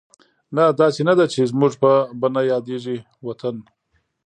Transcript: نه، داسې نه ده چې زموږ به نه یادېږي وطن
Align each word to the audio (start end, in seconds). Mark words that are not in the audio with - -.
نه، 0.55 0.63
داسې 0.81 1.01
نه 1.09 1.13
ده 1.19 1.25
چې 1.33 1.41
زموږ 1.51 1.73
به 2.21 2.27
نه 2.35 2.41
یادېږي 2.51 2.97
وطن 3.27 3.55